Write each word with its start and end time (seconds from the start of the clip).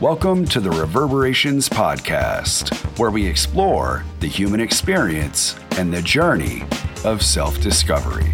Welcome 0.00 0.46
to 0.46 0.60
the 0.60 0.70
Reverberations 0.70 1.68
Podcast, 1.68 2.74
where 2.98 3.10
we 3.10 3.26
explore 3.26 4.04
the 4.20 4.26
human 4.26 4.58
experience 4.60 5.56
and 5.72 5.92
the 5.92 6.00
journey 6.00 6.62
of 7.04 7.22
self 7.22 7.60
discovery. 7.60 8.32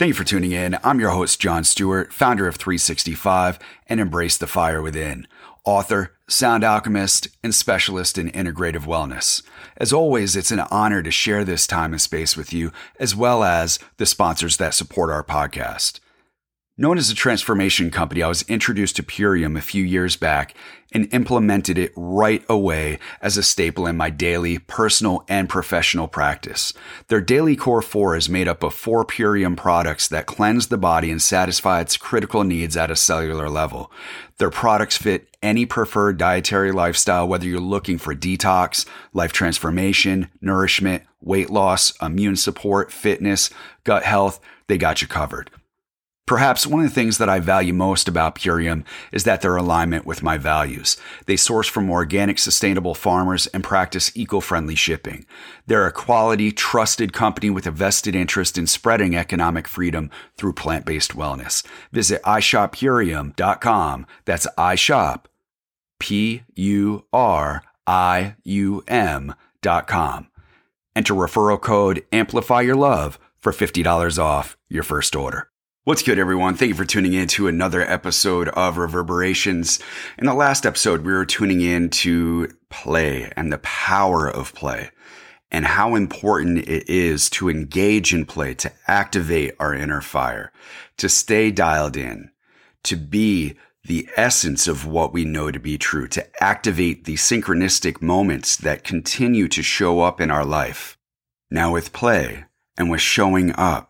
Thank 0.00 0.08
you 0.08 0.14
for 0.14 0.24
tuning 0.24 0.52
in. 0.52 0.78
I'm 0.82 0.98
your 0.98 1.10
host, 1.10 1.38
John 1.40 1.62
Stewart, 1.62 2.10
founder 2.10 2.48
of 2.48 2.56
365 2.56 3.58
and 3.86 4.00
Embrace 4.00 4.38
the 4.38 4.46
Fire 4.46 4.80
Within, 4.80 5.26
author, 5.64 6.12
sound 6.28 6.64
alchemist, 6.64 7.28
and 7.42 7.54
specialist 7.54 8.18
in 8.18 8.30
integrative 8.30 8.86
wellness. 8.86 9.42
As 9.76 9.92
always, 9.92 10.36
it's 10.36 10.50
an 10.50 10.60
honor 10.70 11.02
to 11.02 11.10
share 11.10 11.44
this 11.44 11.66
time 11.66 11.92
and 11.92 12.00
space 12.00 12.36
with 12.36 12.52
you, 12.52 12.72
as 12.98 13.14
well 13.14 13.44
as 13.44 13.78
the 13.96 14.06
sponsors 14.06 14.56
that 14.58 14.74
support 14.74 15.10
our 15.10 15.24
podcast. 15.24 16.00
Known 16.80 16.96
as 16.96 17.10
a 17.10 17.14
transformation 17.14 17.90
company, 17.90 18.22
I 18.22 18.28
was 18.28 18.40
introduced 18.48 18.96
to 18.96 19.02
Purium 19.02 19.54
a 19.54 19.60
few 19.60 19.84
years 19.84 20.16
back 20.16 20.54
and 20.92 21.12
implemented 21.12 21.76
it 21.76 21.92
right 21.94 22.42
away 22.48 22.98
as 23.20 23.36
a 23.36 23.42
staple 23.42 23.86
in 23.86 23.98
my 23.98 24.08
daily 24.08 24.56
personal 24.56 25.22
and 25.28 25.46
professional 25.46 26.08
practice. 26.08 26.72
Their 27.08 27.20
daily 27.20 27.54
core 27.54 27.82
four 27.82 28.16
is 28.16 28.30
made 28.30 28.48
up 28.48 28.62
of 28.62 28.72
four 28.72 29.04
Purium 29.04 29.58
products 29.58 30.08
that 30.08 30.24
cleanse 30.24 30.68
the 30.68 30.78
body 30.78 31.10
and 31.10 31.20
satisfy 31.20 31.82
its 31.82 31.98
critical 31.98 32.44
needs 32.44 32.78
at 32.78 32.90
a 32.90 32.96
cellular 32.96 33.50
level. 33.50 33.92
Their 34.38 34.48
products 34.48 34.96
fit 34.96 35.28
any 35.42 35.66
preferred 35.66 36.16
dietary 36.16 36.72
lifestyle, 36.72 37.28
whether 37.28 37.44
you're 37.44 37.60
looking 37.60 37.98
for 37.98 38.14
detox, 38.14 38.86
life 39.12 39.34
transformation, 39.34 40.30
nourishment, 40.40 41.02
weight 41.20 41.50
loss, 41.50 41.92
immune 42.00 42.36
support, 42.36 42.90
fitness, 42.90 43.50
gut 43.84 44.04
health, 44.04 44.40
they 44.66 44.78
got 44.78 45.02
you 45.02 45.08
covered. 45.08 45.50
Perhaps 46.30 46.64
one 46.64 46.84
of 46.84 46.88
the 46.88 46.94
things 46.94 47.18
that 47.18 47.28
I 47.28 47.40
value 47.40 47.74
most 47.74 48.06
about 48.06 48.36
Purium 48.36 48.84
is 49.10 49.24
that 49.24 49.40
their 49.40 49.56
alignment 49.56 50.06
with 50.06 50.22
my 50.22 50.38
values. 50.38 50.96
They 51.26 51.34
source 51.34 51.66
from 51.66 51.90
organic, 51.90 52.38
sustainable 52.38 52.94
farmers 52.94 53.48
and 53.48 53.64
practice 53.64 54.16
eco-friendly 54.16 54.76
shipping. 54.76 55.26
They're 55.66 55.88
a 55.88 55.92
quality, 55.92 56.52
trusted 56.52 57.12
company 57.12 57.50
with 57.50 57.66
a 57.66 57.72
vested 57.72 58.14
interest 58.14 58.56
in 58.56 58.68
spreading 58.68 59.16
economic 59.16 59.66
freedom 59.66 60.08
through 60.36 60.52
plant-based 60.52 61.16
wellness. 61.16 61.66
Visit 61.90 62.22
ishoppurium.com. 62.22 64.06
That's 64.24 64.46
iShop, 64.56 65.24
P-U-R-I-U-M 65.98 66.94
dot 69.62 69.88
com. 69.88 70.28
Enter 70.94 71.14
referral 71.14 71.60
code 71.60 72.04
Amplify 72.12 72.60
Your 72.60 72.76
Love 72.76 73.18
for 73.36 73.50
$50 73.50 74.22
off 74.22 74.56
your 74.68 74.84
first 74.84 75.16
order. 75.16 75.49
What's 75.84 76.02
good, 76.02 76.18
everyone? 76.18 76.56
Thank 76.56 76.68
you 76.68 76.74
for 76.74 76.84
tuning 76.84 77.14
in 77.14 77.26
to 77.28 77.48
another 77.48 77.80
episode 77.80 78.48
of 78.50 78.76
Reverberations. 78.76 79.80
In 80.18 80.26
the 80.26 80.34
last 80.34 80.66
episode, 80.66 81.06
we 81.06 81.12
were 81.12 81.24
tuning 81.24 81.62
in 81.62 81.88
to 81.88 82.50
play 82.68 83.32
and 83.34 83.50
the 83.50 83.56
power 83.56 84.28
of 84.28 84.52
play 84.52 84.90
and 85.50 85.64
how 85.64 85.94
important 85.94 86.68
it 86.68 86.86
is 86.86 87.30
to 87.30 87.48
engage 87.48 88.12
in 88.12 88.26
play, 88.26 88.52
to 88.56 88.70
activate 88.88 89.54
our 89.58 89.74
inner 89.74 90.02
fire, 90.02 90.52
to 90.98 91.08
stay 91.08 91.50
dialed 91.50 91.96
in, 91.96 92.30
to 92.82 92.94
be 92.94 93.56
the 93.82 94.06
essence 94.18 94.68
of 94.68 94.86
what 94.86 95.14
we 95.14 95.24
know 95.24 95.50
to 95.50 95.58
be 95.58 95.78
true, 95.78 96.06
to 96.08 96.44
activate 96.44 97.06
the 97.06 97.14
synchronistic 97.14 98.02
moments 98.02 98.54
that 98.58 98.84
continue 98.84 99.48
to 99.48 99.62
show 99.62 100.00
up 100.00 100.20
in 100.20 100.30
our 100.30 100.44
life. 100.44 100.98
Now 101.50 101.72
with 101.72 101.94
play 101.94 102.44
and 102.76 102.90
with 102.90 103.00
showing 103.00 103.52
up, 103.52 103.89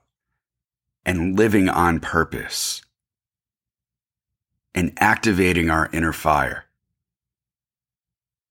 and 1.05 1.39
living 1.39 1.69
on 1.69 2.01
purpose 2.01 2.83
and 4.75 4.93
activating 4.99 5.71
our 5.71 5.89
inner 5.93 6.13
fire. 6.13 6.67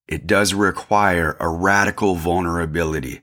It 0.08 0.26
does 0.26 0.54
require 0.54 1.38
a 1.40 1.48
radical 1.48 2.16
vulnerability 2.16 3.22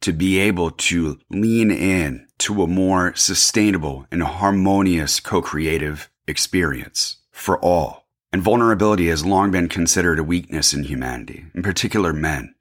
to 0.00 0.12
be 0.12 0.38
able 0.38 0.70
to 0.70 1.18
lean 1.30 1.70
in 1.70 2.26
to 2.38 2.62
a 2.62 2.66
more 2.66 3.14
sustainable 3.14 4.06
and 4.10 4.22
harmonious 4.22 5.20
co-creative 5.20 6.10
experience 6.26 7.18
for 7.30 7.58
all. 7.60 8.06
And 8.32 8.42
vulnerability 8.42 9.08
has 9.08 9.24
long 9.24 9.50
been 9.50 9.68
considered 9.68 10.18
a 10.18 10.24
weakness 10.24 10.74
in 10.74 10.84
humanity, 10.84 11.44
in 11.54 11.62
particular 11.62 12.12
men. 12.12 12.53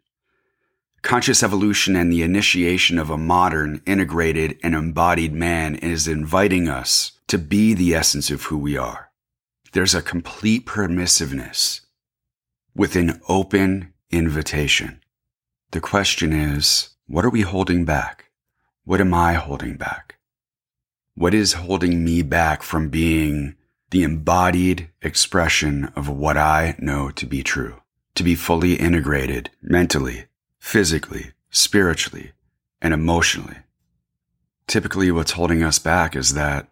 Conscious 1.04 1.44
evolution 1.44 1.98
and 1.98 2.12
the 2.12 2.24
initiation 2.24 2.98
of 2.98 3.10
a 3.10 3.18
modern, 3.18 3.82
integrated, 3.86 4.58
and 4.64 4.74
embodied 4.74 5.34
man 5.34 5.76
is 5.76 6.08
inviting 6.08 6.70
us 6.70 7.12
to 7.28 7.38
be 7.38 7.74
the 7.74 7.94
essence 7.94 8.32
of 8.32 8.44
who 8.44 8.58
we 8.58 8.78
are. 8.78 9.12
There's 9.74 9.94
a 9.94 10.02
complete 10.02 10.66
permissiveness 10.66 11.82
with 12.74 12.96
an 12.96 13.20
open 13.28 13.94
invitation. 14.12 15.02
The 15.72 15.82
question 15.82 16.32
is, 16.32 16.92
what 17.06 17.26
are 17.26 17.30
we 17.30 17.42
holding 17.42 17.84
back? 17.84 18.32
What 18.86 19.02
am 19.02 19.14
I 19.14 19.34
holding 19.34 19.76
back? 19.76 20.16
What 21.16 21.34
is 21.34 21.54
holding 21.54 22.06
me 22.06 22.22
back 22.22 22.64
from 22.64 22.88
being 22.88 23.56
the 23.90 24.04
embodied 24.04 24.90
expression 25.02 25.92
of 25.98 26.08
what 26.08 26.38
I 26.38 26.76
know 26.80 27.12
to 27.12 27.26
be 27.26 27.44
true? 27.44 27.82
To 28.16 28.24
be 28.24 28.36
fully 28.36 28.76
integrated 28.76 29.50
mentally, 29.62 30.28
physically, 30.64 31.34
spiritually, 31.52 32.32
and 32.82 32.94
emotionally. 32.94 33.58
Typically, 34.66 35.12
what's 35.12 35.34
holding 35.34 35.62
us 35.62 35.78
back 35.78 36.16
is 36.16 36.34
that 36.34 36.70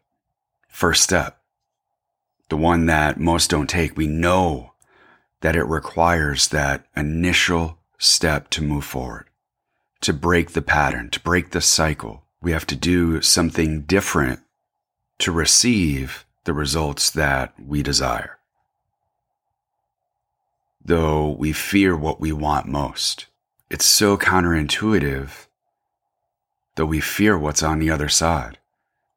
first 0.69 1.03
step, 1.03 1.41
the 2.47 2.55
one 2.55 2.85
that 2.85 3.19
most 3.19 3.49
don't 3.49 3.69
take. 3.69 3.97
We 3.97 4.07
know 4.07 4.71
that 5.41 5.57
it 5.57 5.65
requires 5.65 6.47
that 6.47 6.85
initial 6.95 7.79
step 7.99 8.49
to 8.51 8.63
move 8.63 8.85
forward, 8.85 9.25
to 9.99 10.13
break 10.13 10.51
the 10.51 10.61
pattern, 10.61 11.09
to 11.09 11.19
break 11.19 11.51
the 11.51 11.61
cycle. 11.61 12.23
We 12.41 12.53
have 12.53 12.65
to 12.67 12.77
do 12.77 13.21
something 13.21 13.81
different 13.81 14.39
to 15.19 15.33
receive 15.33 16.25
the 16.45 16.53
results 16.53 17.09
that 17.09 17.53
we 17.59 17.83
desire. 17.83 18.39
Though 20.83 21.29
we 21.29 21.51
fear 21.51 21.95
what 21.95 22.21
we 22.21 22.31
want 22.31 22.67
most. 22.67 23.27
It's 23.71 23.85
so 23.85 24.17
counterintuitive 24.17 25.47
that 26.75 26.87
we 26.87 26.99
fear 26.99 27.37
what's 27.37 27.63
on 27.63 27.79
the 27.79 27.89
other 27.89 28.09
side. 28.09 28.57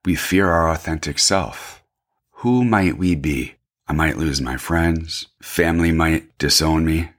We 0.04 0.14
fear 0.14 0.48
our 0.48 0.70
authentic 0.70 1.18
self. 1.18 1.82
Who 2.34 2.62
might 2.64 2.96
we 2.96 3.16
be? 3.16 3.56
I 3.88 3.94
might 3.94 4.16
lose 4.16 4.40
my 4.40 4.56
friends. 4.56 5.26
Family 5.42 5.90
might 5.90 6.38
disown 6.38 6.84
me. 6.84 7.10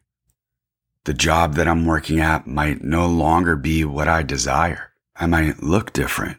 The 1.04 1.14
job 1.14 1.56
that 1.56 1.68
I'm 1.68 1.86
working 1.86 2.22
at 2.22 2.48
might 2.48 2.86
no 2.86 3.06
longer 3.06 3.58
be 3.58 3.84
what 3.84 4.08
I 4.08 4.24
desire. 4.24 4.94
I 5.18 5.26
might 5.26 5.62
look 5.62 5.92
different. 5.92 6.38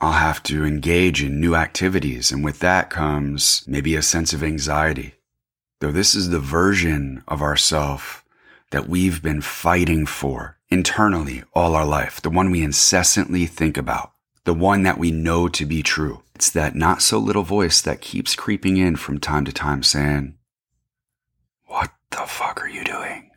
I'll 0.00 0.14
have 0.14 0.42
to 0.44 0.64
engage 0.64 1.22
in 1.22 1.40
new 1.40 1.54
activities, 1.54 2.32
and 2.32 2.42
with 2.42 2.58
that 2.58 2.90
comes 2.90 3.62
maybe 3.68 3.94
a 3.94 4.02
sense 4.02 4.32
of 4.32 4.42
anxiety. 4.42 5.14
Though 5.78 5.92
this 5.92 6.16
is 6.16 6.30
the 6.30 6.40
version 6.40 7.22
of 7.28 7.40
ourself 7.40 8.23
that 8.74 8.88
we've 8.88 9.22
been 9.22 9.40
fighting 9.40 10.04
for 10.04 10.58
internally 10.68 11.44
all 11.54 11.76
our 11.76 11.86
life, 11.86 12.20
the 12.20 12.28
one 12.28 12.50
we 12.50 12.60
incessantly 12.60 13.46
think 13.46 13.76
about, 13.76 14.10
the 14.42 14.52
one 14.52 14.82
that 14.82 14.98
we 14.98 15.12
know 15.12 15.46
to 15.46 15.64
be 15.64 15.80
true. 15.80 16.24
It's 16.34 16.50
that 16.50 16.74
not 16.74 17.00
so 17.00 17.20
little 17.20 17.44
voice 17.44 17.80
that 17.82 18.00
keeps 18.00 18.34
creeping 18.34 18.76
in 18.76 18.96
from 18.96 19.20
time 19.20 19.44
to 19.44 19.52
time 19.52 19.84
saying, 19.84 20.34
What 21.66 21.92
the 22.10 22.26
fuck 22.26 22.60
are 22.62 22.68
you 22.68 22.82
doing? 22.82 23.30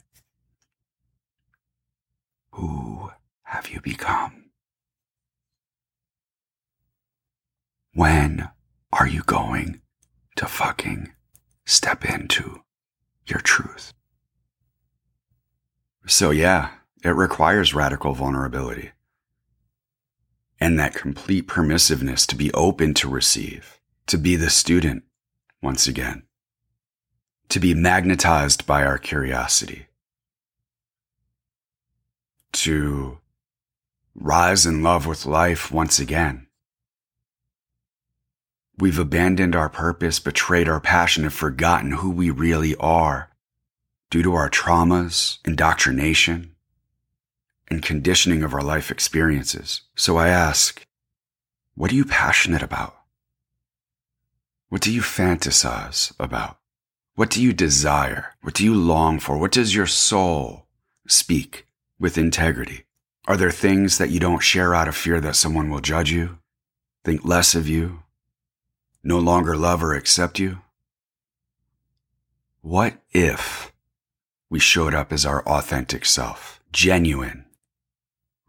Who 2.54 3.12
have 3.44 3.70
you 3.70 3.80
become? 3.80 4.50
When 7.94 8.50
are 8.92 9.08
you 9.08 9.22
going 9.22 9.82
to 10.38 10.48
fucking 10.48 11.12
step 11.64 12.06
into 12.06 12.64
your 13.28 13.42
truth? 13.42 13.94
So 16.08 16.32
yeah, 16.32 16.70
it 17.04 17.10
requires 17.10 17.74
radical 17.74 18.14
vulnerability 18.14 18.92
and 20.58 20.80
that 20.80 20.96
complete 20.96 21.48
permissiveness 21.48 22.26
to 22.28 22.36
be 22.36 22.52
open 22.54 22.94
to 22.96 23.10
receive, 23.10 23.80
to 24.08 24.18
be 24.18 24.38
the 24.38 24.50
student 24.50 25.04
once 25.62 25.86
again, 25.86 26.24
to 27.50 27.60
be 27.60 27.74
magnetized 27.74 28.66
by 28.66 28.86
our 28.86 28.98
curiosity, 28.98 29.88
to 32.54 33.20
rise 34.16 34.66
in 34.66 34.82
love 34.82 35.06
with 35.06 35.26
life 35.26 35.74
once 35.74 36.00
again. 36.00 36.48
We've 38.80 38.98
abandoned 38.98 39.58
our 39.58 39.70
purpose, 39.70 40.20
betrayed 40.20 40.70
our 40.70 40.80
passion, 40.80 41.26
and 41.26 41.34
forgotten 41.34 41.92
who 41.92 42.10
we 42.12 42.30
really 42.30 42.78
are 42.78 43.27
due 44.10 44.24
to 44.24 44.34
our 44.34 44.50
traumas, 44.50 45.40
indoctrination, 45.46 46.56
and 47.70 47.84
conditioning 47.84 48.44
of 48.44 48.54
our 48.54 48.62
life 48.62 48.90
experiences. 48.90 49.82
So 49.96 50.18
I 50.18 50.30
ask, 50.30 50.86
What 51.76 51.92
are 51.92 51.96
you 51.96 52.06
passionate 52.06 52.64
about? 52.64 52.96
What 54.70 54.82
do 54.82 54.92
you 54.92 55.02
fantasize 55.02 56.14
about? 56.20 56.58
What 57.16 57.30
do 57.30 57.42
you 57.42 57.54
desire? 57.54 58.36
What 58.42 58.54
do 58.54 58.64
you 58.64 58.76
long 58.76 59.20
for? 59.20 59.38
What 59.38 59.52
does 59.52 59.74
your 59.74 59.88
soul 59.88 60.68
speak 61.08 61.66
with 62.00 62.18
integrity? 62.18 62.86
Are 63.28 63.38
there 63.38 63.52
things 63.52 63.98
that 63.98 64.10
you 64.10 64.20
don't 64.20 64.44
share 64.44 64.76
out 64.76 64.88
of 64.88 64.96
fear 64.96 65.20
that 65.20 65.36
someone 65.36 65.70
will 65.70 65.82
judge 65.82 66.12
you, 66.12 66.38
think 67.04 67.26
less 67.26 67.56
of 67.56 67.68
you, 67.68 68.04
no 69.04 69.20
longer 69.20 69.58
love 69.58 69.84
or 69.84 69.94
accept 69.94 70.40
you? 70.40 70.60
What 72.62 73.02
if 73.12 73.74
we 74.50 74.60
showed 74.60 74.94
up 74.94 75.12
as 75.12 75.26
our 75.26 75.44
authentic 75.48 76.06
self, 76.06 76.62
genuine, 76.72 77.46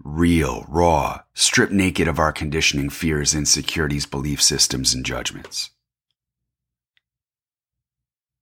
real, 0.03 0.65
raw, 0.69 1.23
stripped 1.35 1.73
naked 1.73 2.09
of 2.09 2.19
our 2.19 2.33
conditioning, 2.33 2.91
fears, 2.91 3.35
insecurities, 3.35 4.07
belief 4.07 4.41
systems, 4.41 4.95
and 4.95 5.05
judgments? 5.05 5.71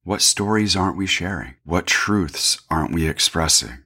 What 0.05 0.23
stories 0.23 0.77
aren't 0.77 0.97
we 0.97 1.07
sharing? 1.07 1.57
What 1.65 1.87
truths 1.87 2.61
aren't 2.71 2.95
we 2.95 3.09
expressing? 3.09 3.85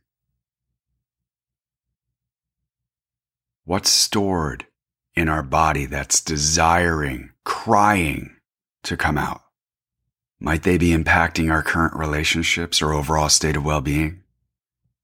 What's 3.65 3.89
stored 3.89 4.67
in 5.15 5.29
our 5.29 5.43
body 5.43 5.87
that's 5.87 6.21
desiring, 6.21 7.31
crying 7.45 8.37
to 8.83 8.97
come 8.97 9.17
out? 9.17 9.43
Might 10.43 10.63
they 10.63 10.79
be 10.79 10.97
impacting 10.97 11.53
our 11.53 11.63
current 11.63 11.95
relationships 11.95 12.81
or 12.81 12.95
overall 12.95 13.29
state 13.29 13.57
of 13.57 13.65
well 13.65 13.83
being? 13.83 14.23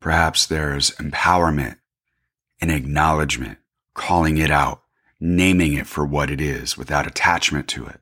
Perhaps 0.00 0.46
there's 0.46 0.92
empowerment 0.92 1.76
and 2.58 2.70
acknowledgement, 2.70 3.58
calling 3.92 4.38
it 4.38 4.50
out, 4.50 4.82
naming 5.20 5.74
it 5.74 5.86
for 5.86 6.06
what 6.06 6.30
it 6.30 6.40
is 6.40 6.78
without 6.78 7.06
attachment 7.06 7.68
to 7.68 7.84
it, 7.84 8.00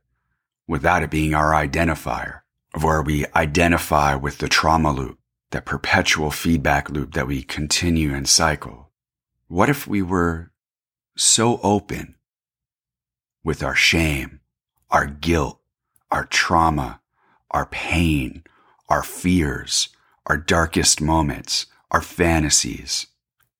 without 0.68 1.02
it 1.02 1.10
being 1.10 1.34
our 1.34 1.50
identifier, 1.50 2.42
of 2.72 2.84
where 2.84 3.02
we 3.02 3.26
identify 3.34 4.14
with 4.14 4.38
the 4.38 4.48
trauma 4.48 4.92
loop, 4.92 5.18
that 5.50 5.64
perpetual 5.64 6.30
feedback 6.30 6.88
loop 6.88 7.14
that 7.14 7.26
we 7.26 7.42
continue 7.42 8.14
and 8.14 8.28
cycle. 8.28 8.90
What 9.48 9.68
if 9.68 9.88
we 9.88 10.02
were 10.02 10.52
so 11.16 11.58
open 11.64 12.14
with 13.42 13.60
our 13.64 13.74
shame, 13.74 14.40
our 14.88 15.06
guilt, 15.06 15.58
our 16.12 16.26
trauma, 16.26 17.00
our 17.54 17.66
pain, 17.66 18.42
our 18.88 19.04
fears, 19.04 19.88
our 20.26 20.36
darkest 20.36 21.00
moments, 21.00 21.66
our 21.90 22.02
fantasies, 22.02 23.06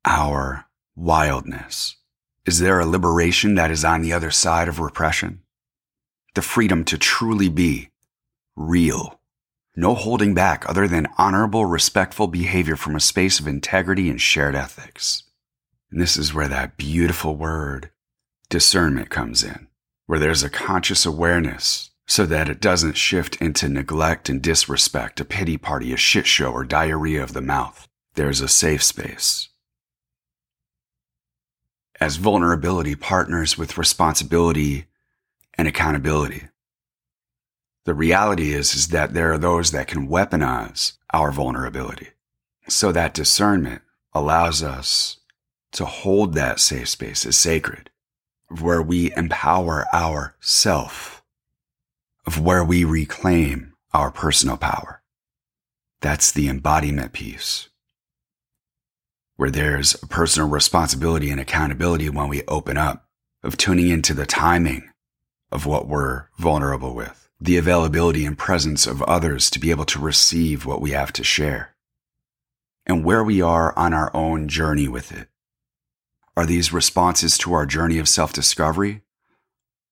our 0.05 0.67
wildness? 0.96 1.96
Is 2.44 2.58
there 2.58 2.81
a 2.81 2.87
liberation 2.87 3.55
that 3.55 3.70
is 3.70 3.85
on 3.85 4.02
the 4.02 4.12
other 4.12 4.31
side 4.31 4.69
of 4.69 4.81
repression? 4.81 5.43
The 6.35 6.43
freedom 6.43 6.85
to 6.87 6.99
truly 6.99 7.49
be 7.49 7.91
real. 8.56 9.20
No 9.76 9.94
holding 9.94 10.35
back 10.35 10.69
other 10.69 10.87
than 10.88 11.08
honorable, 11.17 11.64
respectful 11.64 12.26
behavior 12.26 12.76
from 12.76 12.96
a 12.96 13.00
space 13.00 13.38
of 13.38 13.46
integrity 13.46 14.11
and 14.11 14.20
shared 14.20 14.55
ethics. 14.55 15.23
And 15.91 16.00
this 16.00 16.17
is 16.17 16.35
where 16.35 16.49
that 16.49 16.76
beautiful 16.76 17.37
word, 17.37 17.91
discernment, 18.49 19.11
comes 19.11 19.44
in, 19.44 19.69
where 20.06 20.19
there's 20.19 20.43
a 20.43 20.50
conscious 20.50 21.06
awareness 21.06 21.91
so 22.06 22.26
that 22.26 22.48
it 22.48 22.60
doesn't 22.60 22.96
shift 22.96 23.36
into 23.36 23.68
neglect 23.68 24.28
and 24.28 24.42
disrespect, 24.42 25.20
a 25.20 25.24
pity 25.24 25.56
party, 25.56 25.92
a 25.92 25.96
shit 25.96 26.26
show, 26.26 26.52
or 26.52 26.64
diarrhea 26.64 27.22
of 27.22 27.32
the 27.32 27.40
mouth. 27.40 27.88
There's 28.14 28.40
a 28.40 28.48
safe 28.48 28.82
space. 28.82 29.48
As 32.00 32.16
vulnerability 32.16 32.94
partners 32.94 33.56
with 33.56 33.78
responsibility 33.78 34.86
and 35.56 35.66
accountability. 35.66 36.44
The 37.84 37.94
reality 37.94 38.52
is, 38.52 38.74
is 38.74 38.88
that 38.88 39.14
there 39.14 39.32
are 39.32 39.38
those 39.38 39.70
that 39.70 39.86
can 39.86 40.08
weaponize 40.08 40.94
our 41.12 41.30
vulnerability. 41.30 42.08
So 42.68 42.92
that 42.92 43.14
discernment 43.14 43.82
allows 44.12 44.62
us 44.62 45.18
to 45.72 45.84
hold 45.84 46.34
that 46.34 46.60
safe 46.60 46.88
space 46.88 47.26
as 47.26 47.36
sacred, 47.36 47.90
where 48.48 48.82
we 48.82 49.14
empower 49.16 49.86
our 49.92 50.36
self 50.40 51.23
of 52.26 52.40
where 52.40 52.64
we 52.64 52.84
reclaim 52.84 53.74
our 53.92 54.10
personal 54.10 54.56
power. 54.56 55.02
That's 56.00 56.32
the 56.32 56.48
embodiment 56.48 57.12
piece, 57.12 57.68
where 59.36 59.50
there's 59.50 59.94
a 60.02 60.06
personal 60.06 60.48
responsibility 60.48 61.30
and 61.30 61.40
accountability 61.40 62.08
when 62.08 62.28
we 62.28 62.42
open 62.48 62.76
up, 62.76 63.06
of 63.42 63.56
tuning 63.56 63.88
into 63.88 64.14
the 64.14 64.26
timing 64.26 64.90
of 65.52 65.66
what 65.66 65.86
we're 65.86 66.28
vulnerable 66.38 66.94
with, 66.94 67.28
the 67.40 67.56
availability 67.56 68.24
and 68.24 68.36
presence 68.36 68.86
of 68.86 69.02
others 69.02 69.50
to 69.50 69.60
be 69.60 69.70
able 69.70 69.84
to 69.84 70.00
receive 70.00 70.66
what 70.66 70.80
we 70.80 70.90
have 70.90 71.12
to 71.12 71.22
share, 71.22 71.74
and 72.86 73.04
where 73.04 73.22
we 73.22 73.40
are 73.40 73.76
on 73.78 73.94
our 73.94 74.14
own 74.14 74.48
journey 74.48 74.88
with 74.88 75.12
it. 75.12 75.28
Are 76.36 76.46
these 76.46 76.72
responses 76.72 77.38
to 77.38 77.52
our 77.52 77.64
journey 77.64 77.98
of 77.98 78.08
self 78.08 78.32
discovery 78.32 79.02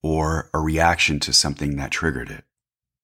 or 0.03 0.51
a 0.53 0.59
reaction 0.59 1.21
to 1.21 1.33
something 1.33 1.77
that 1.77 1.91
triggered 1.91 2.31
it. 2.31 2.45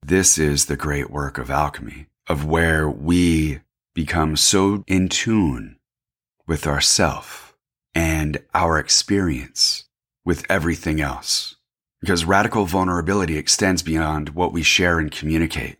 This 0.02 0.38
is 0.38 0.66
the 0.66 0.76
great 0.76 1.10
work 1.10 1.38
of 1.38 1.50
alchemy, 1.50 2.06
of 2.28 2.44
where 2.44 2.88
we 2.88 3.60
become 3.94 4.36
so 4.36 4.84
in 4.86 5.08
tune 5.08 5.78
with 6.46 6.66
ourself 6.66 7.56
and 7.94 8.38
our 8.54 8.78
experience 8.78 9.84
with 10.24 10.44
everything 10.48 11.00
else. 11.00 11.56
Because 12.00 12.24
radical 12.24 12.64
vulnerability 12.64 13.36
extends 13.36 13.82
beyond 13.82 14.30
what 14.30 14.52
we 14.52 14.62
share 14.62 15.00
and 15.00 15.10
communicate. 15.10 15.78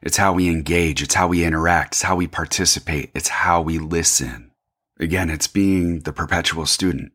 It's 0.00 0.16
how 0.16 0.32
we 0.32 0.48
engage. 0.48 1.02
It's 1.02 1.14
how 1.14 1.26
we 1.26 1.44
interact. 1.44 1.94
It's 1.94 2.02
how 2.02 2.14
we 2.14 2.28
participate. 2.28 3.10
It's 3.14 3.28
how 3.28 3.62
we 3.62 3.78
listen. 3.78 4.52
Again, 5.00 5.28
it's 5.28 5.48
being 5.48 6.00
the 6.00 6.12
perpetual 6.12 6.66
student 6.66 7.12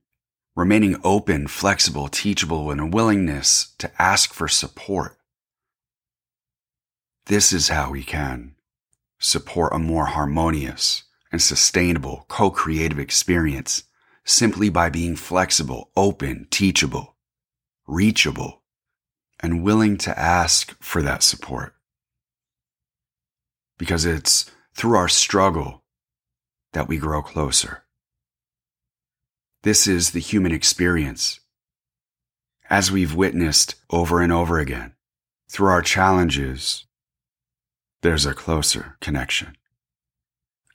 remaining 0.55 0.99
open, 1.03 1.47
flexible, 1.47 2.07
teachable, 2.07 2.71
and 2.71 2.81
a 2.81 2.85
willingness 2.85 3.73
to 3.77 3.91
ask 4.01 4.33
for 4.33 4.47
support. 4.47 5.17
This 7.27 7.53
is 7.53 7.69
how 7.69 7.91
we 7.91 8.03
can 8.03 8.55
support 9.19 9.73
a 9.73 9.79
more 9.79 10.07
harmonious 10.07 11.03
and 11.31 11.41
sustainable 11.41 12.25
co-creative 12.27 12.99
experience 12.99 13.83
simply 14.25 14.69
by 14.69 14.89
being 14.89 15.15
flexible, 15.15 15.91
open, 15.95 16.47
teachable, 16.49 17.15
reachable, 17.87 18.61
and 19.39 19.63
willing 19.63 19.97
to 19.97 20.17
ask 20.19 20.75
for 20.83 21.01
that 21.01 21.23
support. 21.23 21.73
Because 23.77 24.05
it's 24.05 24.51
through 24.75 24.95
our 24.95 25.07
struggle 25.07 25.83
that 26.73 26.87
we 26.87 26.97
grow 26.97 27.21
closer. 27.21 27.83
This 29.63 29.85
is 29.85 30.09
the 30.09 30.19
human 30.19 30.51
experience. 30.51 31.39
As 32.67 32.91
we've 32.91 33.13
witnessed 33.13 33.75
over 33.91 34.19
and 34.19 34.33
over 34.33 34.57
again, 34.57 34.93
through 35.49 35.67
our 35.67 35.83
challenges, 35.83 36.85
there's 38.01 38.25
a 38.25 38.33
closer 38.33 38.97
connection. 39.01 39.55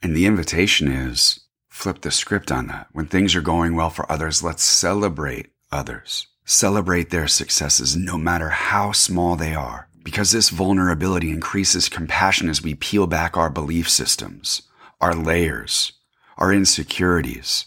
And 0.02 0.14
the 0.14 0.26
invitation 0.26 0.86
is 0.86 1.40
flip 1.68 2.02
the 2.02 2.12
script 2.12 2.52
on 2.52 2.68
that. 2.68 2.86
When 2.92 3.06
things 3.06 3.34
are 3.34 3.40
going 3.40 3.74
well 3.74 3.90
for 3.90 4.10
others, 4.10 4.44
let's 4.44 4.62
celebrate 4.62 5.48
others. 5.72 6.28
Celebrate 6.44 7.10
their 7.10 7.26
successes, 7.26 7.96
no 7.96 8.16
matter 8.16 8.50
how 8.50 8.92
small 8.92 9.34
they 9.34 9.52
are, 9.52 9.88
because 10.04 10.30
this 10.30 10.50
vulnerability 10.50 11.30
increases 11.30 11.88
compassion 11.88 12.48
as 12.48 12.62
we 12.62 12.76
peel 12.76 13.08
back 13.08 13.36
our 13.36 13.50
belief 13.50 13.90
systems, 13.90 14.62
our 15.00 15.12
layers, 15.12 15.94
our 16.38 16.52
insecurities, 16.52 17.66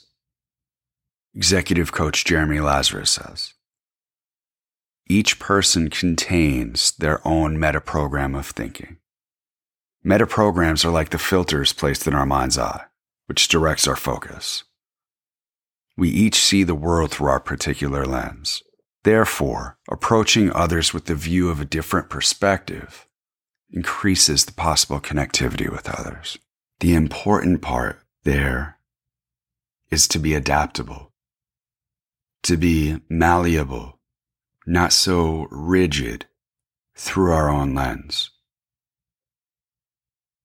Executive 1.35 1.91
coach 1.91 2.25
Jeremy 2.25 2.59
Lazarus 2.59 3.11
says 3.11 3.53
Each 5.07 5.37
person 5.37 5.89
contains 5.89 6.91
their 6.91 7.25
own 7.25 7.59
meta 7.59 7.79
program 7.79 8.33
of 8.33 8.47
thinking. 8.47 8.97
Meta 10.03 10.25
programs 10.25 10.83
are 10.83 10.91
like 10.91 11.09
the 11.09 11.19
filters 11.19 11.71
placed 11.71 12.07
in 12.07 12.15
our 12.15 12.25
mind's 12.25 12.57
eye, 12.57 12.85
which 13.27 13.47
directs 13.47 13.87
our 13.87 13.95
focus. 13.95 14.63
We 15.95 16.09
each 16.09 16.35
see 16.35 16.63
the 16.63 16.73
world 16.73 17.11
through 17.11 17.27
our 17.27 17.39
particular 17.39 18.05
lens. 18.05 18.63
Therefore, 19.03 19.77
approaching 19.89 20.51
others 20.51 20.93
with 20.93 21.05
the 21.05 21.15
view 21.15 21.49
of 21.49 21.61
a 21.61 21.65
different 21.65 22.09
perspective 22.09 23.07
increases 23.71 24.45
the 24.45 24.53
possible 24.53 24.99
connectivity 24.99 25.69
with 25.69 25.87
others. 25.89 26.39
The 26.79 26.95
important 26.95 27.61
part 27.61 28.01
there 28.23 28.77
is 29.91 30.07
to 30.07 30.19
be 30.19 30.33
adaptable 30.33 31.08
to 32.43 32.57
be 32.57 32.99
malleable, 33.09 33.99
not 34.65 34.93
so 34.93 35.47
rigid 35.51 36.25
through 36.95 37.31
our 37.31 37.49
own 37.49 37.73
lens. 37.73 38.31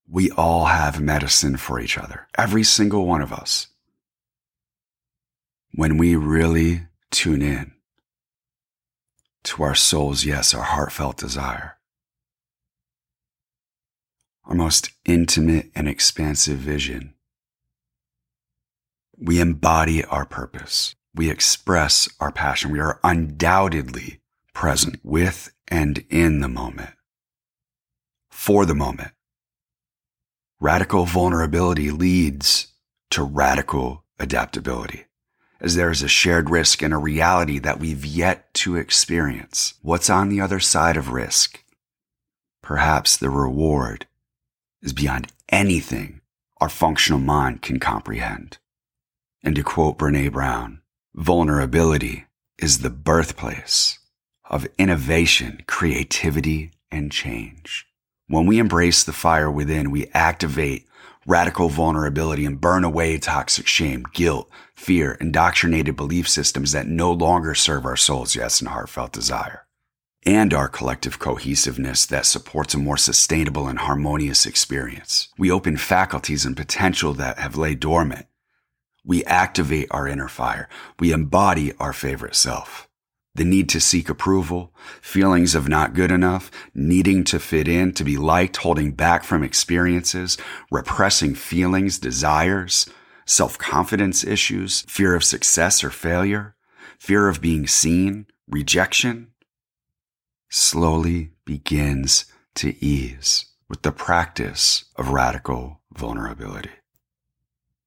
We 0.09 0.31
all 0.31 0.67
have 0.67 1.01
medicine 1.01 1.57
for 1.57 1.81
each 1.81 1.97
other, 1.97 2.29
every 2.37 2.63
single 2.63 3.07
one 3.07 3.23
of 3.23 3.33
us. 3.33 3.69
When 5.73 5.99
we 5.99 6.15
really 6.15 6.87
tune 7.11 7.43
in 7.43 7.73
to 9.45 9.63
our 9.63 9.75
soul's 9.75 10.25
yes, 10.25 10.55
our 10.55 10.63
heartfelt 10.63 11.17
desire. 11.17 11.77
Our 14.45 14.55
most 14.55 14.91
intimate 15.05 15.71
and 15.75 15.89
expansive 15.89 16.59
vision. 16.59 17.15
We 19.17 19.41
embody 19.41 20.05
our 20.05 20.27
purpose. 20.27 20.95
We 21.15 21.31
express 21.31 22.09
our 22.21 22.33
passion. 22.33 22.73
We 22.73 22.81
are 22.81 23.01
undoubtedly 23.05 24.21
present 24.53 25.01
with 25.03 25.53
and 25.69 26.05
in 26.11 26.41
the 26.41 26.49
moment. 26.49 26.91
For 28.31 28.67
the 28.67 28.75
moment. 28.75 29.13
Radical 30.61 31.05
vulnerability 31.05 31.91
leads 31.91 32.69
to 33.11 33.23
radical 33.23 34.05
adaptability 34.19 35.05
as 35.61 35.77
there 35.77 35.91
is 35.91 36.03
a 36.03 36.09
shared 36.09 36.51
risk 36.51 36.83
and 36.83 36.93
a 36.93 36.99
reality 36.99 37.59
that 37.59 37.81
we've 37.81 38.05
yet 38.05 38.53
to 38.53 38.77
experience. 38.77 39.75
What's 39.83 40.11
on 40.11 40.29
the 40.29 40.41
other 40.41 40.61
side 40.61 40.97
of 40.97 41.11
risk? 41.11 41.65
Perhaps 42.63 43.17
the 43.17 43.31
reward 43.31 44.07
is 44.83 44.93
beyond 44.93 45.33
anything 45.49 46.21
our 46.61 46.69
functional 46.69 47.21
mind 47.21 47.63
can 47.63 47.81
comprehend. 47.81 48.59
And 49.43 49.57
to 49.57 49.63
quote 49.63 49.99
Brene 49.99 50.33
Brown, 50.33 50.81
vulnerability 51.15 52.27
is 52.59 52.79
the 52.79 52.91
birthplace 52.91 53.99
of 54.51 54.67
innovation, 54.79 55.63
creativity, 55.67 56.73
and 56.91 57.13
change. 57.13 57.87
When 58.27 58.47
we 58.47 58.59
embrace 58.59 59.05
the 59.05 59.13
fire 59.13 59.51
within, 59.51 59.91
we 59.91 60.09
activate 60.09 60.87
radical 61.27 61.69
vulnerability 61.69 62.45
and 62.45 62.61
burn 62.61 62.85
away 62.85 63.17
toxic 63.19 63.67
shame, 63.67 64.05
guilt, 64.13 64.51
fear, 64.75 65.13
indoctrinated 65.21 65.97
belief 65.97 66.29
systems 66.29 66.73
that 66.73 66.87
no 66.87 67.13
longer 67.13 67.55
serve 67.55 67.87
our 67.87 67.97
soul's 67.97 68.35
yes 68.35 68.61
and 68.61 68.69
heartfelt 68.69 69.13
desire, 69.13 69.67
and 70.27 70.53
our 70.53 70.69
collective 70.69 71.19
cohesiveness 71.19 72.07
that 72.07 72.27
supports 72.27 72.75
a 72.75 72.79
more 72.79 72.97
sustainable 72.97 73.69
and 73.69 73.79
harmonious 73.79 74.47
experience. 74.47 75.29
We 75.39 75.51
open 75.51 75.77
faculties 75.77 76.45
and 76.45 76.57
potential 76.57 77.15
that 77.15 77.39
have 77.39 77.57
laid 77.57 77.81
dormant. 77.81 78.27
We 79.05 79.25
activate 79.25 79.89
our 79.91 80.09
inner 80.09 80.29
fire. 80.29 80.69
We 80.99 81.13
embody 81.13 81.73
our 81.79 81.93
favorite 81.93 82.35
self 82.35 82.89
the 83.35 83.45
need 83.45 83.69
to 83.69 83.81
seek 83.81 84.09
approval, 84.09 84.73
feelings 85.01 85.55
of 85.55 85.69
not 85.69 85.95
good 85.95 86.13
enough, 86.13 86.51
needing 86.73 87.25
to 87.25 87.41
fit 87.41 87.67
in, 87.67 87.93
to 87.93 88.05
be 88.05 88.17
liked, 88.17 88.59
holding 88.59 88.93
back 88.93 89.25
from 89.25 89.43
experiences, 89.43 90.39
repressing 90.71 91.35
feelings, 91.35 91.99
desires, 91.99 92.89
self-confidence 93.27 94.25
issues, 94.25 94.83
fear 94.83 95.15
of 95.15 95.25
success 95.25 95.83
or 95.83 95.91
failure, 95.91 96.55
fear 96.99 97.29
of 97.29 97.41
being 97.41 97.67
seen, 97.67 98.27
rejection, 98.49 99.33
slowly 100.51 101.33
begins 101.45 102.27
to 102.55 102.77
ease 102.85 103.47
with 103.69 103.83
the 103.83 103.91
practice 103.91 104.85
of 104.95 105.09
radical 105.09 105.81
vulnerability. 105.93 106.71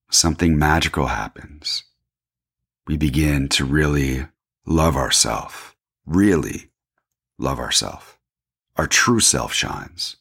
Something 0.09 0.57
magical 0.57 1.07
happens. 1.07 1.83
We 2.87 2.95
begin 2.95 3.49
to 3.49 3.65
really 3.65 4.25
love 4.65 4.95
ourself, 4.95 5.75
really 6.05 6.71
love 7.37 7.59
ourself. 7.59 8.17
Our 8.77 8.87
true 8.87 9.19
self 9.19 9.53
shines, 9.53 10.17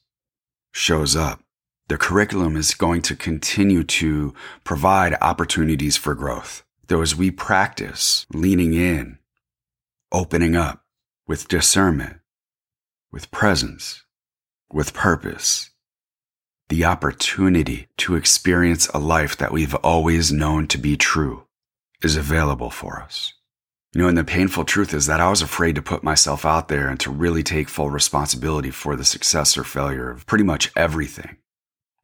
shows 0.72 1.14
up. 1.14 1.40
The 1.88 1.98
curriculum 1.98 2.56
is 2.56 2.74
going 2.74 3.02
to 3.02 3.14
continue 3.14 3.84
to 3.84 4.34
provide 4.64 5.16
opportunities 5.20 5.96
for 5.96 6.16
growth. 6.16 6.64
Though 6.88 7.02
as 7.02 7.14
we 7.14 7.30
practice 7.30 8.26
leaning 8.32 8.74
in, 8.74 9.18
opening 10.10 10.56
up 10.56 10.84
with 11.28 11.48
discernment, 11.48 12.18
with 13.12 13.30
presence, 13.30 14.04
with 14.72 14.94
purpose, 14.94 15.70
the 16.68 16.84
opportunity 16.84 17.88
to 17.98 18.16
experience 18.16 18.88
a 18.88 18.98
life 18.98 19.36
that 19.36 19.52
we've 19.52 19.74
always 19.76 20.32
known 20.32 20.66
to 20.68 20.78
be 20.78 20.96
true 20.96 21.46
is 22.02 22.16
available 22.16 22.70
for 22.70 23.00
us. 23.00 23.32
You 23.94 24.02
know, 24.02 24.08
and 24.08 24.18
the 24.18 24.24
painful 24.24 24.64
truth 24.64 24.92
is 24.92 25.06
that 25.06 25.20
I 25.20 25.30
was 25.30 25.42
afraid 25.42 25.76
to 25.76 25.82
put 25.82 26.02
myself 26.02 26.44
out 26.44 26.68
there 26.68 26.88
and 26.88 27.00
to 27.00 27.10
really 27.10 27.42
take 27.42 27.68
full 27.68 27.88
responsibility 27.88 28.70
for 28.70 28.96
the 28.96 29.04
success 29.04 29.56
or 29.56 29.64
failure 29.64 30.10
of 30.10 30.26
pretty 30.26 30.44
much 30.44 30.70
everything. 30.76 31.36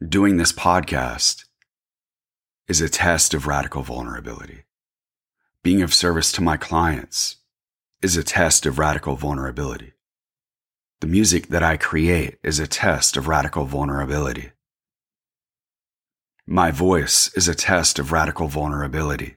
Doing 0.07 0.37
this 0.37 0.53
podcast 0.53 1.45
is 2.69 2.81
a 2.81 2.89
test 2.89 3.35
of 3.35 3.47
radical 3.47 3.83
vulnerability. 3.83 4.63
Being 5.63 5.83
of 5.83 5.93
service 5.93 6.33
to 6.33 6.41
my 6.41 6.57
clients 6.57 7.37
is 8.01 8.17
a 8.17 8.25
test 8.25 8.65
of 8.65 8.79
radical 8.79 9.17
vulnerability. 9.17 9.93
The 11.03 11.09
music 11.09 11.49
that 11.49 11.65
I 11.65 11.79
create 11.79 12.39
is 12.45 12.61
a 12.61 12.69
test 12.69 13.17
of 13.17 13.27
radical 13.27 13.65
vulnerability. 13.65 14.53
My 16.47 16.71
voice 16.71 17.29
is 17.35 17.49
a 17.49 17.57
test 17.57 17.99
of 17.99 18.13
radical 18.13 18.47
vulnerability. 18.47 19.35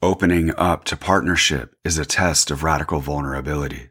Opening 0.00 0.54
up 0.56 0.84
to 0.84 0.96
partnership 0.96 1.74
is 1.84 1.98
a 1.98 2.04
test 2.04 2.52
of 2.52 2.62
radical 2.62 3.00
vulnerability. 3.00 3.90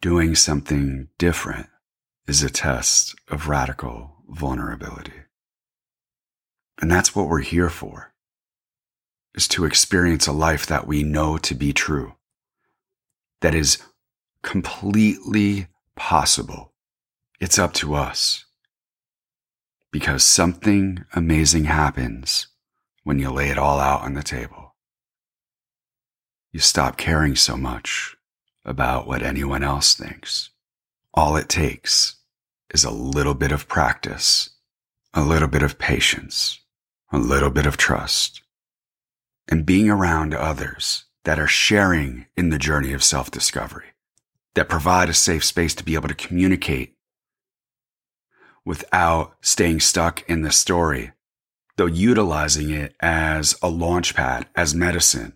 Doing 0.00 0.34
something 0.34 1.06
different 1.16 1.68
is 2.26 2.42
a 2.42 2.50
test 2.50 3.14
of 3.28 3.46
radical 3.46 4.16
vulnerability. 4.28 5.12
And 6.82 6.90
that's 6.90 7.14
what 7.14 7.28
we're 7.28 7.42
here 7.42 7.70
for, 7.70 8.14
is 9.36 9.46
to 9.46 9.64
experience 9.64 10.26
a 10.26 10.32
life 10.32 10.66
that 10.66 10.88
we 10.88 11.04
know 11.04 11.38
to 11.38 11.54
be 11.54 11.72
true, 11.72 12.16
that 13.42 13.54
is 13.54 13.78
completely 14.42 15.68
possible. 15.96 16.72
It's 17.40 17.58
up 17.58 17.72
to 17.74 17.94
us. 17.94 18.44
Because 19.90 20.22
something 20.22 21.04
amazing 21.14 21.64
happens 21.64 22.48
when 23.04 23.18
you 23.18 23.30
lay 23.30 23.48
it 23.48 23.58
all 23.58 23.78
out 23.80 24.02
on 24.02 24.14
the 24.14 24.22
table 24.22 24.68
you 26.52 26.60
stop 26.60 26.96
caring 26.96 27.36
so 27.36 27.56
much 27.56 28.16
about 28.64 29.06
what 29.06 29.22
anyone 29.22 29.62
else 29.62 29.94
thinks. 29.94 30.50
All 31.14 31.36
it 31.36 31.48
takes 31.48 32.16
is 32.72 32.84
a 32.84 32.90
little 32.90 33.34
bit 33.34 33.52
of 33.52 33.68
practice, 33.68 34.50
a 35.14 35.22
little 35.22 35.48
bit 35.48 35.62
of 35.62 35.78
patience, 35.78 36.60
a 37.12 37.18
little 37.18 37.50
bit 37.50 37.66
of 37.66 37.76
trust, 37.76 38.42
and 39.48 39.66
being 39.66 39.90
around 39.90 40.34
others 40.34 41.04
that 41.24 41.38
are 41.38 41.46
sharing 41.46 42.26
in 42.36 42.50
the 42.50 42.58
journey 42.58 42.92
of 42.92 43.04
self 43.04 43.30
discovery, 43.30 43.92
that 44.54 44.68
provide 44.68 45.08
a 45.08 45.14
safe 45.14 45.44
space 45.44 45.74
to 45.74 45.84
be 45.84 45.94
able 45.94 46.08
to 46.08 46.14
communicate 46.14 46.96
without 48.64 49.34
staying 49.40 49.80
stuck 49.80 50.28
in 50.28 50.42
the 50.42 50.52
story, 50.52 51.12
though 51.76 51.86
utilizing 51.86 52.70
it 52.70 52.94
as 53.00 53.56
a 53.62 53.68
launch 53.68 54.14
pad, 54.14 54.46
as 54.54 54.74
medicine, 54.74 55.32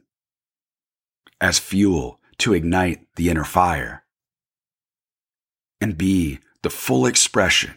as 1.41 1.59
fuel 1.59 2.21
to 2.39 2.53
ignite 2.53 3.07
the 3.17 3.31
inner 3.31 3.45
fire 3.45 4.05
and 5.81 5.97
be 5.97 6.39
the 6.63 6.71
full 6.71 7.07
expression 7.07 7.75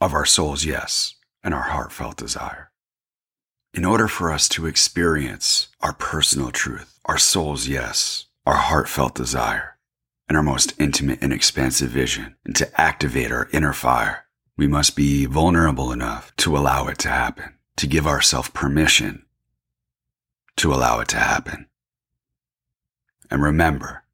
of 0.00 0.12
our 0.14 0.26
soul's 0.26 0.64
yes 0.64 1.14
and 1.42 1.54
our 1.54 1.70
heartfelt 1.70 2.16
desire. 2.16 2.70
In 3.72 3.84
order 3.84 4.08
for 4.08 4.32
us 4.32 4.48
to 4.50 4.66
experience 4.66 5.68
our 5.80 5.92
personal 5.92 6.50
truth, 6.50 6.98
our 7.04 7.18
soul's 7.18 7.68
yes, 7.68 8.26
our 8.44 8.56
heartfelt 8.56 9.14
desire, 9.14 9.69
and 10.30 10.36
our 10.36 10.42
most 10.42 10.72
intimate 10.80 11.18
and 11.20 11.32
expansive 11.32 11.90
vision, 11.90 12.36
and 12.46 12.54
to 12.54 12.80
activate 12.80 13.32
our 13.32 13.50
inner 13.52 13.72
fire, 13.72 14.26
we 14.56 14.68
must 14.68 14.94
be 14.94 15.26
vulnerable 15.26 15.90
enough 15.90 16.34
to 16.36 16.56
allow 16.56 16.86
it 16.86 16.98
to 16.98 17.08
happen, 17.08 17.52
to 17.76 17.86
give 17.86 18.06
ourselves 18.06 18.48
permission 18.50 19.26
to 20.60 20.72
allow 20.72 21.00
it 21.00 21.08
to 21.08 21.16
happen. 21.16 21.66
And 23.30 23.42
remember 23.42 24.04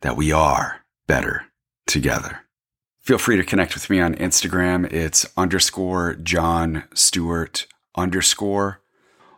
that 0.00 0.16
we 0.16 0.32
are 0.32 0.80
better 1.06 1.44
together. 1.86 2.40
Feel 2.98 3.18
free 3.18 3.36
to 3.36 3.44
connect 3.44 3.74
with 3.74 3.90
me 3.90 4.00
on 4.00 4.14
Instagram. 4.14 4.90
It's 4.92 5.26
underscore 5.36 6.14
John 6.14 6.84
Stewart 6.94 7.66
underscore. 7.94 8.80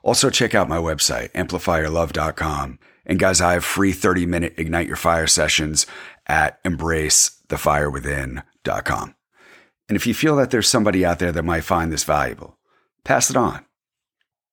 Also, 0.02 0.30
check 0.30 0.54
out 0.54 0.68
my 0.68 0.78
website, 0.78 1.30
amplifyyourlove.com. 1.32 2.78
And 3.04 3.18
guys, 3.18 3.40
I 3.40 3.54
have 3.54 3.64
free 3.64 3.92
30 3.92 4.26
minute 4.26 4.54
Ignite 4.56 4.86
Your 4.86 4.96
Fire 4.96 5.26
sessions 5.26 5.86
at 6.26 6.62
embracethefirewithin.com. 6.64 9.14
And 9.88 9.96
if 9.96 10.06
you 10.06 10.14
feel 10.14 10.36
that 10.36 10.50
there's 10.50 10.68
somebody 10.68 11.04
out 11.04 11.18
there 11.18 11.32
that 11.32 11.44
might 11.44 11.64
find 11.64 11.92
this 11.92 12.04
valuable, 12.04 12.56
pass 13.04 13.28
it 13.30 13.36
on. 13.36 13.64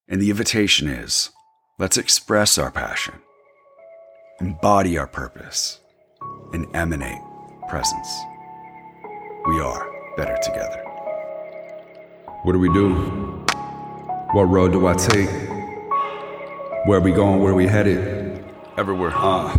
And 0.07 0.19
the 0.21 0.31
invitation 0.31 0.87
is 0.87 1.29
let's 1.77 1.97
express 1.97 2.57
our 2.57 2.71
passion 2.71 3.21
embody 4.41 4.97
our 4.97 5.07
purpose, 5.07 5.79
and 6.53 6.65
emanate 6.73 7.21
presence. 7.67 8.07
We 9.47 9.59
are 9.59 9.91
better 10.15 10.37
together. 10.41 10.81
What 12.43 12.53
do 12.53 12.59
we 12.59 12.71
do? 12.73 12.93
What 14.31 14.43
road 14.43 14.71
do 14.71 14.87
I 14.87 14.93
take? 14.93 15.29
Where 16.85 16.99
are 16.99 17.01
we 17.01 17.11
going? 17.11 17.41
Where 17.41 17.51
are 17.51 17.55
we 17.55 17.67
headed? 17.67 18.45
Everywhere. 18.77 19.11
Uh, 19.13 19.57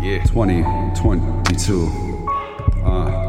Yeah. 0.00 0.22
2022. 0.24 2.28
Uh. 2.84 3.24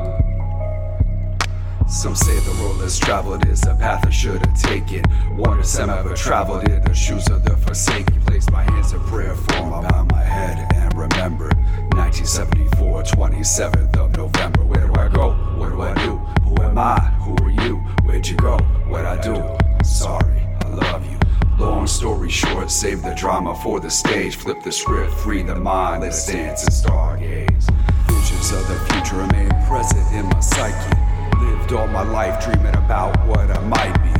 Some 1.87 2.13
say 2.13 2.37
the 2.39 2.51
road 2.61 2.77
less 2.77 2.99
traveled 2.99 3.47
is 3.47 3.61
the 3.61 3.73
path 3.73 4.05
I 4.05 4.11
should 4.11 4.45
have 4.45 4.61
taken. 4.61 5.03
Wonder 5.35 5.63
some 5.63 5.89
ever 5.89 6.15
traveled 6.15 6.69
in 6.69 6.83
the 6.83 6.93
shoes 6.93 7.27
of 7.29 7.43
the 7.43 7.57
forsaken. 7.57 8.21
Place 8.21 8.47
my 8.51 8.61
hands 8.61 8.93
in 8.93 8.99
prayer 9.01 9.35
form 9.35 9.73
about 9.73 10.11
my 10.11 10.21
head 10.21 10.71
and 10.75 10.93
remember 10.93 11.47
1974, 11.95 13.03
27th 13.03 13.97
of 13.97 14.15
November. 14.15 14.63
Where 14.63 14.85
do 14.85 14.93
I 14.93 15.07
go? 15.07 15.31
What 15.57 15.69
do 15.69 15.81
I 15.81 15.93
do? 16.05 16.17
Who 16.43 16.61
am 16.61 16.77
I? 16.77 16.99
Who 17.23 17.35
are 17.43 17.49
you? 17.65 17.77
Where'd 18.05 18.27
you 18.27 18.37
go? 18.37 18.59
What'd 18.87 19.07
I 19.07 19.19
do? 19.19 19.33
I'm 19.33 19.83
sorry. 19.83 20.43
I 20.61 20.67
love 20.67 21.03
you. 21.11 21.18
Long 21.59 21.87
story 21.87 22.29
short, 22.29 22.71
save 22.71 23.01
the 23.01 23.13
drama 23.15 23.53
for 23.53 23.81
the 23.81 23.89
stage. 23.89 24.37
Flip 24.37 24.63
the 24.63 24.71
script, 24.71 25.13
free 25.13 25.43
the 25.43 25.55
mind. 25.55 26.03
Let's 26.03 26.25
dance 26.25 26.63
and 26.63 26.71
stargaze. 26.71 27.69
Visions 28.07 28.51
of 28.53 28.65
the 28.69 28.79
future 28.93 29.17
remain 29.17 29.49
present 29.67 30.09
in 30.13 30.25
my 30.27 30.39
psyche. 30.39 30.97
Lived 31.41 31.73
all 31.73 31.87
my 31.87 32.03
life 32.03 32.41
dreaming 32.45 32.75
about 32.75 33.27
what 33.27 33.51
I 33.51 33.59
might 33.67 33.93
be. 34.03 34.18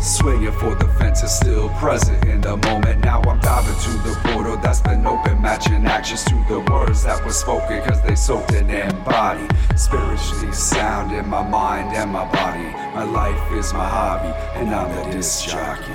Swinging 0.00 0.52
for 0.52 0.74
the 0.74 0.88
fence 0.98 1.22
is 1.22 1.30
still 1.30 1.68
present 1.78 2.24
in 2.24 2.40
the 2.40 2.56
moment. 2.56 3.04
Now 3.04 3.20
I'm 3.20 3.38
diving 3.40 3.74
to 3.74 3.90
the 4.08 4.18
portal 4.24 4.56
that's 4.56 4.80
been 4.80 5.06
open, 5.06 5.42
matching 5.42 5.84
actions 5.86 6.24
to 6.24 6.34
the 6.48 6.60
words 6.72 7.02
that 7.04 7.22
were 7.22 7.32
spoken, 7.32 7.82
cause 7.82 8.00
they 8.02 8.14
soaked 8.14 8.54
in 8.54 8.70
and 8.70 9.04
body. 9.04 9.46
Spiritually 9.76 10.52
sound 10.52 11.12
in 11.12 11.28
my 11.28 11.46
mind 11.46 11.94
and 11.94 12.10
my 12.10 12.24
body. 12.32 12.70
My 12.94 13.04
life 13.04 13.52
is 13.52 13.74
my 13.74 13.86
hobby, 13.86 14.32
and 14.58 14.74
I'm 14.74 14.88
the 15.04 15.12
disc 15.12 15.46
jockey. 15.46 15.92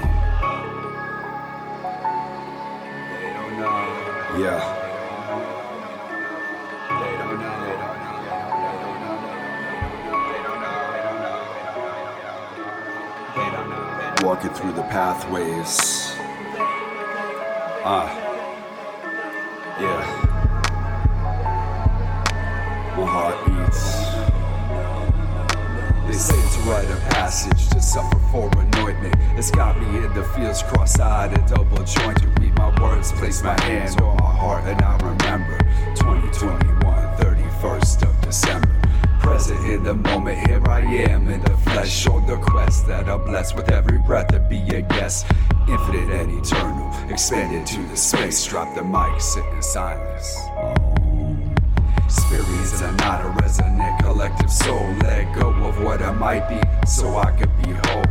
Yeah. 4.40 4.85
Walking 14.26 14.50
through 14.56 14.74
the 14.74 14.82
pathways. 14.82 15.78
Ah. 17.86 18.10
Yeah. 19.80 20.02
My 22.98 23.06
heart 23.06 23.38
beats. 23.46 23.86
They 26.08 26.18
say 26.18 26.46
write 26.68 26.90
a 26.90 26.96
passage 27.14 27.70
to 27.70 27.80
suffer 27.80 28.18
for 28.32 28.50
anointment. 28.58 29.16
It's 29.38 29.52
got 29.52 29.80
me 29.80 30.04
in 30.04 30.12
the 30.16 30.24
fields, 30.36 30.64
cross-eyed 30.64 31.38
and 31.38 31.48
double 31.48 31.84
jointed. 31.84 32.40
Read 32.40 32.56
my 32.56 32.82
words, 32.82 33.12
place 33.12 33.44
my 33.44 33.60
hands 33.62 33.96
on 33.98 34.18
my 34.18 34.26
heart, 34.26 34.64
and 34.66 34.82
I 34.82 34.98
remember 34.98 35.60
2021, 35.94 36.82
31st 37.18 38.02
of 38.10 38.22
December. 38.22 38.75
Present 39.26 39.66
in 39.66 39.84
the 39.84 39.96
moment, 39.96 40.38
here 40.48 40.62
I 40.68 40.82
am 40.82 41.28
in 41.30 41.42
the 41.42 41.58
flesh. 41.58 42.06
On 42.06 42.24
the 42.28 42.38
quest 42.38 42.86
that 42.86 43.10
I'm 43.10 43.24
blessed 43.26 43.56
with 43.56 43.72
every 43.72 43.98
breath 43.98 44.28
to 44.28 44.40
be 44.40 44.60
a 44.70 44.84
guest. 44.84 45.26
Infinite 45.68 46.12
and 46.12 46.46
eternal, 46.46 46.94
expanded 47.10 47.66
to 47.66 47.82
the 47.88 47.98
space. 47.98 48.46
Drop 48.46 48.76
the 48.76 48.84
mic, 48.84 49.20
sit 49.20 49.44
in 49.46 49.64
silence. 49.64 50.28
Spirits 52.08 52.84
are 52.84 52.92
not 52.98 53.26
a 53.26 53.30
resonant 53.42 54.00
collective 54.04 54.52
soul. 54.52 54.94
Let 55.02 55.34
go 55.34 55.50
of 55.50 55.84
what 55.84 56.04
I 56.04 56.12
might 56.12 56.48
be 56.48 56.62
so 56.88 57.18
I 57.18 57.32
could 57.32 57.50
be 57.64 57.72
whole. 57.72 58.06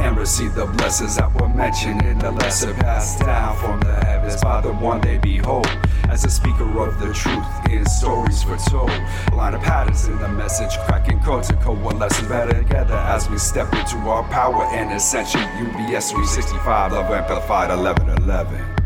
And 0.00 0.16
receive 0.16 0.54
the 0.54 0.66
blessings 0.66 1.16
that 1.16 1.32
were 1.34 1.48
mentioned 1.48 2.02
in 2.02 2.18
the 2.18 2.30
lesson 2.30 2.74
passed 2.76 3.20
down 3.20 3.56
from 3.58 3.80
the 3.80 3.94
heavens 4.04 4.40
by 4.40 4.60
the 4.60 4.72
one 4.72 5.00
they 5.00 5.18
behold. 5.18 5.66
As 6.08 6.24
a 6.24 6.30
speaker 6.30 6.64
of 6.80 6.98
the 7.00 7.12
truth 7.12 7.44
in 7.70 7.84
stories 7.84 8.42
foretold, 8.42 8.90
line 9.32 9.54
of 9.54 9.60
patterns 9.60 10.06
in 10.06 10.18
the 10.18 10.28
message, 10.28 10.76
cracking 10.86 11.20
codes 11.20 11.50
and 11.50 11.60
coalescing 11.60 12.28
better 12.28 12.52
together 12.52 12.94
as 12.94 13.28
we 13.28 13.38
step 13.38 13.72
into 13.74 13.96
our 14.08 14.22
power 14.30 14.64
and 14.66 14.92
ascension. 14.92 15.40
UBS 15.40 16.10
365, 16.10 16.92
love 16.92 17.10
amplified 17.10 17.70
1111. 17.70 18.77